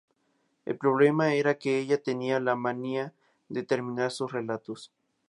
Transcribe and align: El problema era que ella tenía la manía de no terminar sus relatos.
El 0.65 0.77
problema 0.79 1.35
era 1.35 1.59
que 1.59 1.77
ella 1.77 2.01
tenía 2.01 2.39
la 2.39 2.55
manía 2.55 3.13
de 3.49 3.59
no 3.61 3.67
terminar 3.67 4.09
sus 4.09 4.31
relatos. 4.31 4.91